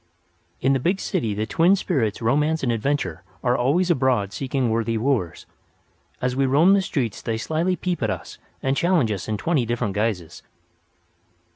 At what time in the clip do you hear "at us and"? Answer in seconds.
8.01-8.75